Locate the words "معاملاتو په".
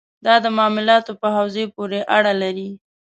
0.57-1.27